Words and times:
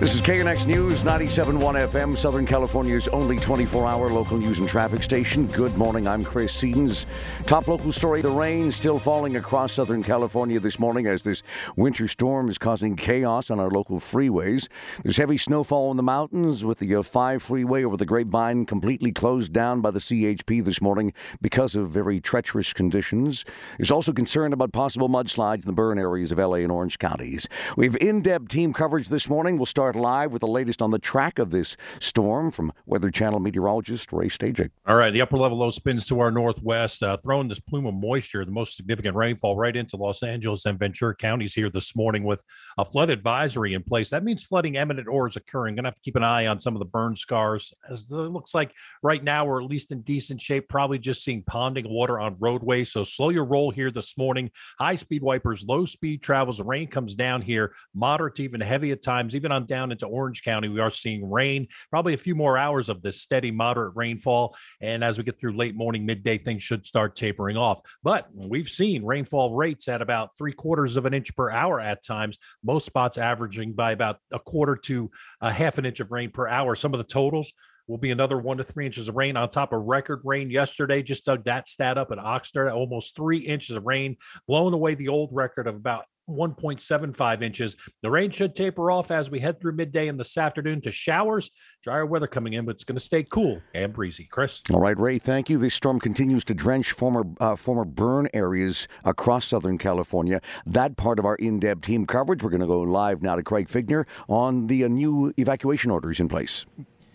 This 0.00 0.14
is 0.14 0.22
KNX 0.22 0.66
News 0.66 1.02
97.1 1.02 1.60
FM, 1.90 2.16
Southern 2.16 2.46
California's 2.46 3.06
only 3.08 3.38
24 3.38 3.86
hour 3.86 4.08
local 4.08 4.38
news 4.38 4.58
and 4.58 4.66
traffic 4.66 5.02
station. 5.02 5.46
Good 5.46 5.76
morning, 5.76 6.06
I'm 6.06 6.24
Chris 6.24 6.56
Sedens. 6.56 7.04
Top 7.44 7.68
local 7.68 7.92
story 7.92 8.22
the 8.22 8.30
rain 8.30 8.72
still 8.72 8.98
falling 8.98 9.36
across 9.36 9.74
Southern 9.74 10.02
California 10.02 10.58
this 10.58 10.78
morning 10.78 11.06
as 11.06 11.22
this 11.22 11.42
winter 11.76 12.08
storm 12.08 12.48
is 12.48 12.56
causing 12.56 12.96
chaos 12.96 13.50
on 13.50 13.60
our 13.60 13.68
local 13.68 14.00
freeways. 14.00 14.68
There's 15.02 15.18
heavy 15.18 15.36
snowfall 15.36 15.90
in 15.90 15.98
the 15.98 16.02
mountains 16.02 16.64
with 16.64 16.78
the 16.78 16.94
uh, 16.94 17.02
5 17.02 17.42
freeway 17.42 17.84
over 17.84 17.98
the 17.98 18.06
Grapevine 18.06 18.64
completely 18.64 19.12
closed 19.12 19.52
down 19.52 19.82
by 19.82 19.90
the 19.90 20.00
CHP 20.00 20.64
this 20.64 20.80
morning 20.80 21.12
because 21.42 21.74
of 21.74 21.90
very 21.90 22.22
treacherous 22.22 22.72
conditions. 22.72 23.44
There's 23.76 23.90
also 23.90 24.14
concern 24.14 24.54
about 24.54 24.72
possible 24.72 25.10
mudslides 25.10 25.64
in 25.64 25.66
the 25.66 25.74
burn 25.74 25.98
areas 25.98 26.32
of 26.32 26.38
LA 26.38 26.54
and 26.54 26.72
Orange 26.72 26.98
counties. 26.98 27.46
We 27.76 27.84
have 27.84 27.98
in 28.00 28.22
depth 28.22 28.48
team 28.48 28.72
coverage 28.72 29.10
this 29.10 29.28
morning. 29.28 29.58
We'll 29.58 29.66
start 29.66 29.89
live 29.96 30.32
with 30.32 30.40
the 30.40 30.46
latest 30.46 30.82
on 30.82 30.90
the 30.90 30.98
track 30.98 31.38
of 31.38 31.50
this 31.50 31.76
storm 31.98 32.50
from 32.50 32.72
Weather 32.86 33.10
Channel 33.10 33.40
meteorologist 33.40 34.12
Ray 34.12 34.28
Stagik. 34.28 34.70
All 34.86 34.96
right, 34.96 35.10
the 35.10 35.22
upper 35.22 35.38
level 35.38 35.58
low 35.58 35.70
spins 35.70 36.06
to 36.06 36.20
our 36.20 36.30
northwest, 36.30 37.02
uh, 37.02 37.16
throwing 37.16 37.48
this 37.48 37.60
plume 37.60 37.86
of 37.86 37.94
moisture, 37.94 38.44
the 38.44 38.50
most 38.50 38.76
significant 38.76 39.16
rainfall 39.16 39.56
right 39.56 39.74
into 39.74 39.96
Los 39.96 40.22
Angeles 40.22 40.66
and 40.66 40.78
Ventura 40.78 41.14
counties 41.14 41.54
here 41.54 41.70
this 41.70 41.96
morning 41.96 42.24
with 42.24 42.42
a 42.78 42.84
flood 42.84 43.10
advisory 43.10 43.74
in 43.74 43.82
place. 43.82 44.10
That 44.10 44.24
means 44.24 44.44
flooding 44.44 44.74
imminent 44.74 45.08
or 45.08 45.26
is 45.26 45.36
occurring. 45.36 45.76
Going 45.76 45.84
to 45.84 45.88
have 45.88 45.94
to 45.94 46.02
keep 46.02 46.16
an 46.16 46.24
eye 46.24 46.46
on 46.46 46.60
some 46.60 46.74
of 46.74 46.78
the 46.78 46.84
burn 46.84 47.16
scars. 47.16 47.72
As 47.88 48.02
it 48.10 48.14
looks 48.14 48.54
like 48.54 48.74
right 49.02 49.22
now 49.22 49.46
we're 49.46 49.62
at 49.62 49.68
least 49.68 49.92
in 49.92 50.02
decent 50.02 50.42
shape, 50.42 50.68
probably 50.68 50.98
just 50.98 51.24
seeing 51.24 51.42
ponding 51.42 51.88
water 51.88 52.20
on 52.20 52.36
roadways. 52.38 52.92
So 52.92 53.04
slow 53.04 53.30
your 53.30 53.44
roll 53.44 53.70
here 53.70 53.90
this 53.90 54.18
morning. 54.18 54.50
High 54.78 54.96
speed 54.96 55.22
wipers, 55.22 55.64
low 55.66 55.86
speed 55.86 56.22
travels. 56.22 56.60
Rain 56.60 56.88
comes 56.88 57.14
down 57.14 57.40
here, 57.42 57.72
moderate 57.94 58.34
to 58.36 58.44
even 58.44 58.60
heavy 58.60 58.90
at 58.90 59.02
times, 59.02 59.34
even 59.34 59.52
on 59.52 59.64
down 59.64 59.79
into 59.84 60.06
Orange 60.06 60.42
County. 60.42 60.68
We 60.68 60.80
are 60.80 60.90
seeing 60.90 61.30
rain, 61.30 61.68
probably 61.90 62.14
a 62.14 62.18
few 62.18 62.34
more 62.34 62.58
hours 62.58 62.88
of 62.88 63.00
this 63.00 63.20
steady, 63.20 63.50
moderate 63.50 63.96
rainfall. 63.96 64.56
And 64.80 65.02
as 65.02 65.18
we 65.18 65.24
get 65.24 65.38
through 65.38 65.56
late 65.56 65.74
morning, 65.74 66.04
midday, 66.04 66.38
things 66.38 66.62
should 66.62 66.86
start 66.86 67.16
tapering 67.16 67.56
off. 67.56 67.80
But 68.02 68.28
we've 68.32 68.68
seen 68.68 69.04
rainfall 69.04 69.54
rates 69.54 69.88
at 69.88 70.02
about 70.02 70.36
three 70.36 70.52
quarters 70.52 70.96
of 70.96 71.06
an 71.06 71.14
inch 71.14 71.34
per 71.34 71.50
hour 71.50 71.80
at 71.80 72.04
times, 72.04 72.38
most 72.62 72.86
spots 72.86 73.18
averaging 73.18 73.72
by 73.72 73.92
about 73.92 74.18
a 74.30 74.38
quarter 74.38 74.76
to 74.76 75.10
a 75.40 75.50
half 75.50 75.78
an 75.78 75.86
inch 75.86 76.00
of 76.00 76.12
rain 76.12 76.30
per 76.30 76.46
hour. 76.46 76.74
Some 76.74 76.92
of 76.92 76.98
the 76.98 77.04
totals 77.04 77.52
will 77.90 77.98
be 77.98 78.12
another 78.12 78.38
one 78.38 78.56
to 78.56 78.64
three 78.64 78.86
inches 78.86 79.08
of 79.08 79.16
rain 79.16 79.36
on 79.36 79.48
top 79.48 79.72
of 79.72 79.82
record 79.82 80.20
rain 80.24 80.48
yesterday. 80.48 81.02
Just 81.02 81.24
dug 81.24 81.44
that 81.44 81.68
stat 81.68 81.98
up 81.98 82.12
at 82.12 82.18
Oxnard, 82.18 82.72
almost 82.72 83.16
three 83.16 83.38
inches 83.38 83.76
of 83.76 83.84
rain, 83.84 84.16
blowing 84.46 84.74
away 84.74 84.94
the 84.94 85.08
old 85.08 85.30
record 85.32 85.66
of 85.66 85.74
about 85.74 86.04
1.75 86.30 87.42
inches. 87.42 87.76
The 88.02 88.10
rain 88.10 88.30
should 88.30 88.54
taper 88.54 88.90
off 88.90 89.10
as 89.10 89.30
we 89.30 89.38
head 89.38 89.60
through 89.60 89.72
midday 89.72 90.08
and 90.08 90.18
this 90.18 90.36
afternoon 90.36 90.80
to 90.82 90.90
showers. 90.90 91.50
Drier 91.82 92.06
weather 92.06 92.26
coming 92.26 92.52
in, 92.52 92.64
but 92.64 92.72
it's 92.72 92.84
going 92.84 92.96
to 92.96 93.04
stay 93.04 93.24
cool 93.30 93.60
and 93.74 93.92
breezy. 93.92 94.26
Chris. 94.30 94.62
All 94.72 94.80
right, 94.80 94.98
Ray, 94.98 95.18
thank 95.18 95.48
you. 95.48 95.58
This 95.58 95.74
storm 95.74 96.00
continues 96.00 96.44
to 96.44 96.54
drench 96.54 96.92
former 96.92 97.24
uh, 97.40 97.56
former 97.56 97.84
burn 97.84 98.28
areas 98.34 98.86
across 99.04 99.46
Southern 99.46 99.78
California. 99.78 100.40
That 100.66 100.96
part 100.96 101.18
of 101.18 101.24
our 101.24 101.36
in-depth 101.36 101.82
team 101.82 102.06
coverage. 102.06 102.42
We're 102.42 102.50
going 102.50 102.60
to 102.60 102.66
go 102.66 102.80
live 102.80 103.22
now 103.22 103.36
to 103.36 103.42
Craig 103.42 103.68
Fiegener 103.68 104.04
on 104.28 104.66
the 104.66 104.84
uh, 104.84 104.88
new 104.88 105.32
evacuation 105.38 105.90
orders 105.90 106.20
in 106.20 106.28
place. 106.28 106.66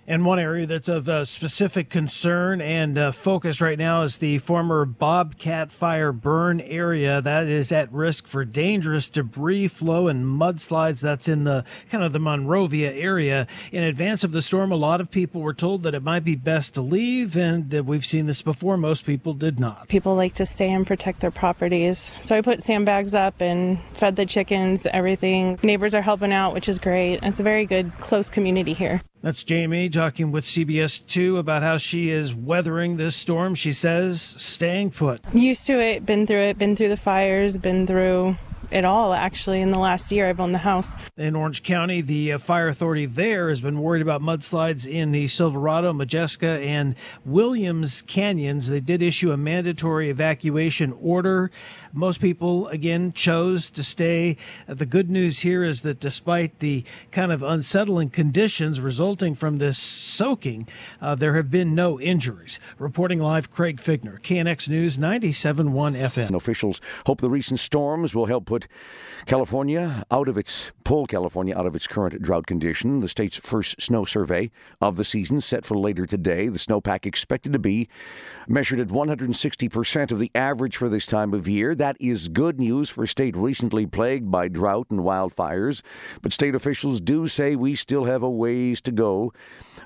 And 0.07 0.23
one 0.23 0.37
area 0.37 0.67
that's 0.67 0.87
of 0.87 1.09
uh, 1.09 1.25
specific 1.25 1.89
concern 1.89 2.61
and 2.61 2.95
uh, 2.95 3.11
focus 3.11 3.59
right 3.59 3.77
now 3.77 4.03
is 4.03 4.19
the 4.19 4.37
former 4.37 4.85
Bobcat 4.85 5.71
Fire 5.71 6.11
burn 6.11 6.61
area. 6.61 7.23
That 7.23 7.47
is 7.47 7.71
at 7.71 7.91
risk 7.91 8.27
for 8.27 8.45
dangerous 8.45 9.09
debris 9.09 9.67
flow 9.67 10.07
and 10.07 10.23
mudslides. 10.23 10.99
That's 10.99 11.27
in 11.27 11.43
the 11.43 11.65
kind 11.89 12.03
of 12.03 12.13
the 12.13 12.19
Monrovia 12.19 12.93
area. 12.93 13.47
In 13.71 13.81
advance 13.81 14.23
of 14.23 14.31
the 14.31 14.43
storm, 14.43 14.71
a 14.71 14.75
lot 14.75 15.01
of 15.01 15.09
people 15.09 15.41
were 15.41 15.55
told 15.55 15.81
that 15.83 15.95
it 15.95 16.03
might 16.03 16.23
be 16.23 16.35
best 16.35 16.75
to 16.75 16.81
leave, 16.81 17.35
and 17.35 17.73
uh, 17.73 17.83
we've 17.83 18.05
seen 18.05 18.27
this 18.27 18.43
before. 18.43 18.77
Most 18.77 19.05
people 19.05 19.33
did 19.33 19.59
not. 19.59 19.87
People 19.87 20.15
like 20.15 20.35
to 20.35 20.45
stay 20.45 20.71
and 20.71 20.85
protect 20.85 21.21
their 21.21 21.31
properties. 21.31 21.97
So 21.97 22.37
I 22.37 22.41
put 22.41 22.61
sandbags 22.61 23.15
up 23.15 23.41
and 23.41 23.79
fed 23.93 24.17
the 24.17 24.27
chickens, 24.27 24.85
everything. 24.85 25.57
Neighbors 25.63 25.95
are 25.95 26.03
helping 26.03 26.31
out, 26.31 26.53
which 26.53 26.69
is 26.69 26.77
great. 26.77 27.21
It's 27.23 27.39
a 27.39 27.43
very 27.43 27.65
good, 27.65 27.91
close 27.99 28.29
community 28.29 28.73
here. 28.73 29.01
That's 29.25 29.43
Jamie 29.43 29.89
talking 29.89 30.31
with 30.31 30.45
CBS 30.45 31.01
2 31.07 31.39
about 31.39 31.63
how 31.63 31.79
she 31.79 32.11
is 32.11 32.31
weathering 32.35 32.97
this 32.97 33.15
storm. 33.15 33.55
She 33.55 33.73
says 33.73 34.35
staying 34.37 34.91
put. 34.91 35.19
Used 35.33 35.65
to 35.65 35.79
it, 35.79 36.05
been 36.05 36.27
through 36.27 36.41
it, 36.41 36.59
been 36.59 36.75
through 36.75 36.89
the 36.89 36.95
fires, 36.95 37.57
been 37.57 37.87
through 37.87 38.37
it 38.71 38.85
all 38.85 39.13
actually 39.13 39.61
in 39.61 39.71
the 39.71 39.79
last 39.79 40.11
year 40.11 40.27
I've 40.27 40.39
owned 40.39 40.53
the 40.53 40.59
house. 40.59 40.91
In 41.17 41.35
Orange 41.35 41.63
County, 41.63 42.01
the 42.01 42.33
uh, 42.33 42.37
fire 42.37 42.67
authority 42.67 43.05
there 43.05 43.49
has 43.49 43.61
been 43.61 43.81
worried 43.81 44.01
about 44.01 44.21
mudslides 44.21 44.85
in 44.85 45.11
the 45.11 45.27
Silverado, 45.27 45.93
Modjeska, 45.93 46.65
and 46.65 46.95
Williams 47.25 48.01
canyons. 48.03 48.67
They 48.67 48.79
did 48.79 49.01
issue 49.01 49.31
a 49.31 49.37
mandatory 49.37 50.09
evacuation 50.09 50.93
order. 51.01 51.51
Most 51.93 52.19
people, 52.19 52.67
again, 52.67 53.13
chose 53.13 53.69
to 53.71 53.83
stay. 53.83 54.37
The 54.67 54.85
good 54.85 55.09
news 55.09 55.39
here 55.39 55.63
is 55.63 55.81
that 55.81 55.99
despite 55.99 56.59
the 56.59 56.83
kind 57.11 57.31
of 57.31 57.41
unsettling 57.41 58.09
conditions 58.09 58.81
resulting 58.81 59.35
from 59.35 59.59
this 59.59 59.77
soaking, 59.77 60.67
uh, 61.01 61.15
there 61.15 61.35
have 61.35 61.49
been 61.49 61.73
no 61.73 61.99
injuries. 61.99 62.59
Reporting 62.79 63.19
live, 63.19 63.51
Craig 63.51 63.81
Fiegener, 63.81 64.19
KNX 64.21 64.67
News 64.67 64.97
97.1 64.97 65.95
FM. 65.95 66.35
Officials 66.35 66.81
hope 67.05 67.21
the 67.21 67.29
recent 67.29 67.59
storms 67.59 68.13
will 68.13 68.25
help 68.25 68.45
put 68.45 68.54
California 69.25 70.03
out 70.11 70.27
of 70.27 70.37
its 70.37 70.71
pull 70.83 71.07
California 71.07 71.55
out 71.57 71.65
of 71.65 71.75
its 71.75 71.87
current 71.87 72.21
drought 72.21 72.45
condition. 72.45 72.99
The 73.01 73.09
state's 73.09 73.37
first 73.37 73.81
snow 73.81 74.05
survey 74.05 74.51
of 74.79 74.97
the 74.97 75.03
season 75.03 75.41
set 75.41 75.65
for 75.65 75.77
later 75.77 76.05
today. 76.05 76.47
The 76.47 76.59
snowpack 76.59 77.05
expected 77.05 77.53
to 77.53 77.59
be 77.59 77.89
measured 78.47 78.79
at 78.79 78.87
160% 78.87 80.11
of 80.11 80.19
the 80.19 80.31
average 80.35 80.77
for 80.77 80.87
this 80.87 81.05
time 81.05 81.33
of 81.33 81.47
year. 81.47 81.73
That 81.75 81.97
is 81.99 82.27
good 82.27 82.59
news 82.59 82.89
for 82.89 83.03
a 83.03 83.07
state 83.07 83.35
recently 83.35 83.85
plagued 83.85 84.29
by 84.29 84.47
drought 84.47 84.87
and 84.89 85.01
wildfires. 85.01 85.81
But 86.21 86.33
state 86.33 86.55
officials 86.55 87.01
do 87.01 87.27
say 87.27 87.55
we 87.55 87.75
still 87.75 88.05
have 88.05 88.21
a 88.21 88.29
ways 88.29 88.79
to 88.81 88.91
go. 88.91 89.33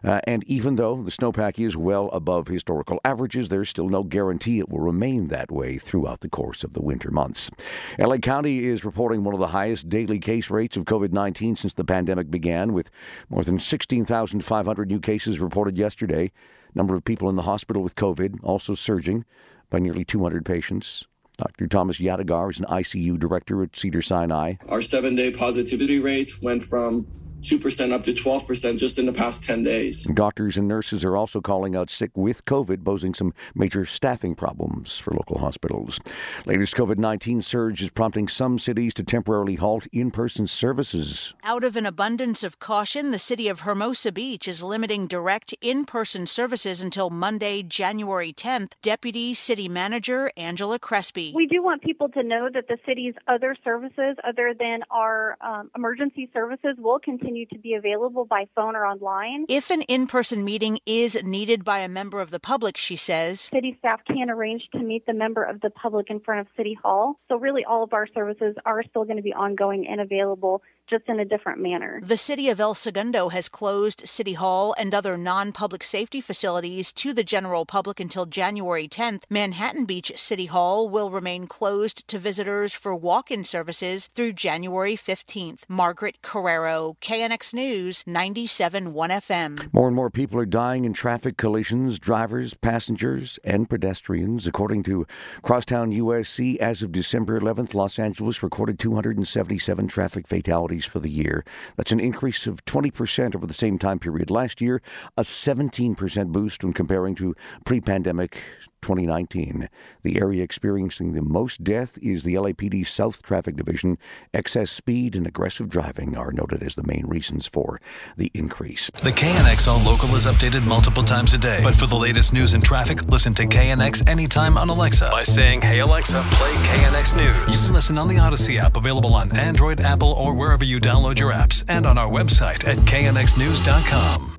Uh, 0.04 0.20
and 0.26 0.44
even 0.46 0.76
though 0.76 1.02
the 1.02 1.12
snowpack 1.12 1.60
is 1.60 1.76
well 1.76 2.10
above 2.10 2.48
historical 2.48 3.00
averages, 3.04 3.50
there's 3.50 3.70
still 3.70 3.90
no 3.90 4.04
guarantee 4.04 4.60
it 4.60 4.70
will 4.70 4.80
remain 4.80 5.28
that 5.28 5.52
way 5.52 5.78
throughout 5.78 6.22
the 6.22 6.30
course 6.30 6.64
of 6.64 6.74
the 6.74 6.82
winter 6.82 7.12
months. 7.12 7.50
LA 7.98 8.18
County 8.18 8.59
is 8.66 8.86
reporting 8.86 9.24
one 9.24 9.34
of 9.34 9.40
the 9.40 9.48
highest 9.48 9.90
daily 9.90 10.20
case 10.20 10.50
rates 10.50 10.78
of 10.78 10.86
COVID 10.86 11.12
19 11.12 11.56
since 11.56 11.74
the 11.74 11.84
pandemic 11.84 12.30
began, 12.30 12.74
with 12.74 12.90
more 13.30 13.44
than 13.44 13.60
16,500 13.60 14.88
new 14.88 15.00
cases 15.00 15.40
reported 15.40 15.78
yesterday. 15.78 16.32
Number 16.76 16.96
of 16.96 17.04
people 17.04 17.30
in 17.30 17.36
the 17.36 17.44
hospital 17.44 17.82
with 17.82 17.96
COVID 17.96 18.40
also 18.44 18.74
surging 18.74 19.26
by 19.70 19.80
nearly 19.80 20.06
200 20.06 20.46
patients. 20.46 21.06
Dr. 21.38 21.68
Thomas 21.68 22.00
Yadegar 22.00 22.52
is 22.52 22.60
an 22.60 22.66
ICU 22.66 23.18
director 23.18 23.64
at 23.64 23.76
Cedar 23.76 24.02
Sinai. 24.02 24.56
Our 24.68 24.82
seven 24.82 25.16
day 25.16 25.32
positivity 25.32 26.00
rate 26.00 26.32
went 26.42 26.64
from 26.64 27.08
2% 27.42 27.92
up 27.92 28.04
to 28.04 28.14
12% 28.14 28.78
just 28.78 29.00
in 29.00 29.06
the 29.06 29.14
past 29.14 29.44
10 29.44 29.64
days. 29.64 30.06
Doctors 30.14 30.58
and 30.58 30.68
nurses 30.68 31.06
are 31.06 31.16
also 31.16 31.42
calling 31.42 31.76
out 31.76 31.90
sick 31.90 32.12
with 32.16 32.46
COVID, 32.46 32.84
posing 32.84 33.14
some 33.14 33.34
major 33.56 33.86
staffing 33.86 34.36
problems 34.36 34.98
for 34.98 35.12
local 35.12 35.40
hospitals. 35.40 36.00
Latest 36.46 36.76
COVID 36.76 36.98
19 36.98 37.42
surge 37.42 37.82
is 37.82 37.90
prompting 37.90 38.28
some 38.28 38.60
cities 38.60 38.94
to 38.96 39.04
temporarily 39.04 39.56
halt 39.56 39.88
in 39.92 40.12
person 40.12 40.48
services. 40.48 41.34
Out 41.44 41.64
of 41.64 41.76
an 41.76 41.86
abundance 41.86 42.44
of 42.44 42.60
caution, 42.60 43.12
the 43.12 43.20
city 43.20 43.48
of 43.48 43.62
Hermosa 43.62 44.12
Beach 44.12 44.48
is 44.48 44.64
limiting 44.64 45.08
direct 45.08 45.54
in 45.62 45.86
person 45.86 46.28
services 46.28 46.82
until 46.82 47.10
Monday, 47.10 47.64
January 47.64 48.34
10th. 48.34 48.74
Deputy 48.82 49.34
City 49.34 49.70
Manager 49.70 50.32
Angela 50.36 50.80
Crespi. 50.80 51.32
We 51.36 51.48
do 51.48 51.64
want 51.64 51.82
people 51.82 52.10
to 52.10 52.24
know 52.24 52.50
that 52.54 52.68
the 52.68 52.78
city's 52.86 53.14
other 53.28 53.56
services, 53.64 54.18
other 54.28 54.54
than 54.58 54.82
our 54.92 55.38
um, 55.42 55.72
emergency 55.76 56.30
services, 56.34 56.76
will 56.78 57.00
continue 57.00 57.29
continue 57.30 57.46
to 57.46 57.60
be 57.60 57.76
available 57.76 58.26
by 58.26 58.46
phone 58.56 58.76
or 58.76 58.86
online. 58.86 59.46
If 59.48 59.70
an 59.70 59.84
in 59.84 60.08
person 60.08 60.44
meeting 60.44 60.80
is 60.86 61.18
needed 61.24 61.64
by 61.64 61.80
a 61.80 61.88
member 61.88 62.22
of 62.22 62.32
the 62.32 62.40
public, 62.40 62.76
she 62.76 62.96
says, 62.96 63.42
City 63.54 63.76
staff 63.78 64.02
can 64.06 64.30
arrange 64.30 64.64
to 64.72 64.80
meet 64.80 65.06
the 65.06 65.14
member 65.14 65.44
of 65.44 65.62
the 65.62 65.70
public 65.70 66.10
in 66.10 66.20
front 66.20 66.42
of 66.42 66.48
City 66.58 66.78
Hall. 66.82 67.20
So, 67.28 67.38
really, 67.38 67.64
all 67.66 67.84
of 67.84 67.94
our 67.94 68.08
services 68.08 68.56
are 68.66 68.82
still 68.84 69.04
going 69.06 69.18
to 69.18 69.24
be 69.24 69.34
ongoing 69.34 69.86
and 69.88 70.02
available 70.02 70.64
just 70.90 71.04
in 71.08 71.20
a 71.20 71.26
different 71.26 71.62
manner. 71.62 72.02
The 72.04 72.18
city 72.18 72.50
of 72.50 72.60
El 72.60 72.74
Segundo 72.74 73.30
has 73.30 73.48
closed 73.48 74.08
City 74.08 74.34
Hall 74.34 74.74
and 74.78 74.94
other 74.94 75.18
non 75.18 75.52
public 75.52 75.84
safety 75.84 76.20
facilities 76.20 76.92
to 76.94 77.14
the 77.14 77.24
general 77.24 77.66
public 77.66 78.00
until 78.00 78.26
January 78.26 78.88
10th. 78.88 79.24
Manhattan 79.30 79.86
Beach 79.86 80.12
City 80.16 80.48
Hall 80.48 80.90
will 80.90 81.12
remain 81.12 81.46
closed 81.46 82.08
to 82.08 82.18
visitors 82.18 82.74
for 82.74 82.96
walk 82.96 83.30
in 83.30 83.44
services 83.44 84.10
through 84.16 84.34
January 84.34 84.96
15th. 84.96 85.62
Margaret 85.70 86.18
Carrero, 86.24 86.96
KNX 87.20 87.54
News, 87.54 88.06
97.1 88.06 88.94
FM. 88.94 89.74
More 89.74 89.88
and 89.88 89.96
more 89.96 90.10
people 90.10 90.40
are 90.40 90.46
dying 90.46 90.86
in 90.86 90.94
traffic 90.94 91.36
collisions, 91.36 92.00
drivers, 92.00 92.54
passengers, 92.54 93.38
and 93.44 93.70
pedestrians. 93.70 94.48
According 94.48 94.84
to 94.84 95.06
Crosstown 95.42 95.92
USC, 95.92 96.56
as 96.60 96.82
of 96.82 96.94
December 96.94 97.38
11th, 97.38 97.74
Los 97.74 98.00
Angeles 98.00 98.42
recorded 98.42 98.80
277 98.80 99.90
traffic 99.90 100.30
fatalities 100.30 100.86
for 100.86 101.00
the 101.00 101.10
year. 101.10 101.44
That's 101.76 101.92
an 101.92 102.00
increase 102.00 102.48
of 102.48 102.64
20% 102.64 103.36
over 103.36 103.46
the 103.46 103.54
same 103.54 103.78
time 103.78 104.00
period 104.00 104.32
last 104.32 104.62
year, 104.62 104.82
a 105.18 105.24
17% 105.24 106.28
boost 106.28 106.64
when 106.64 106.72
comparing 106.72 107.16
to 107.16 107.36
pre 107.66 107.82
pandemic 107.82 108.42
2019. 108.82 109.70
The 110.04 110.20
area 110.20 110.44
experiencing 110.44 111.14
the 111.14 111.22
most 111.22 111.64
death 111.64 111.98
is 112.02 112.24
the 112.24 112.36
LAPD 112.36 112.86
South 112.86 113.22
Traffic 113.22 113.56
Division. 113.56 113.98
Excess 114.34 114.72
speed 114.72 115.16
and 115.16 115.28
aggressive 115.28 115.70
driving 115.70 116.16
are 116.18 116.32
noted 116.32 116.64
as 116.64 116.76
the 116.76 116.86
main 116.86 117.06
reasons 117.08 117.48
for 117.48 117.82
the 118.18 118.32
increase. 118.34 118.90
The 119.04 119.12
KNX 119.12 119.68
All 119.68 119.80
Local 119.80 120.16
is 120.16 120.26
updated 120.26 120.66
multiple 120.66 121.04
times 121.04 121.34
a 121.34 121.38
day. 121.38 121.60
But 121.64 121.76
for 121.76 121.88
the 121.88 121.96
latest 121.96 122.34
news 122.34 122.54
and 122.54 122.64
traffic, 122.64 123.04
listen 123.08 123.34
to 123.36 123.44
KNX 123.44 124.08
anytime 124.10 124.58
on 124.58 124.70
Alexa 124.70 125.10
by 125.12 125.24
saying, 125.24 125.62
Hey 125.62 125.80
Alexa, 125.80 126.22
play 126.32 126.52
KNX 126.54 127.16
News. 127.16 127.62
You 127.62 127.68
can 127.68 127.76
listen 127.76 127.98
on 127.98 128.08
the 128.08 128.16
Audacy 128.16 128.58
app, 128.58 128.78
available 128.78 129.14
on 129.14 129.36
Android, 129.36 129.82
Apple, 129.82 130.14
or 130.14 130.36
wherever 130.36 130.64
you 130.64 130.80
download 130.80 131.20
your 131.20 131.34
apps, 131.34 131.64
and 131.68 131.86
on 131.86 131.98
our 131.98 132.10
website 132.10 132.68
at 132.68 132.78
knxnews.com. 132.78 134.39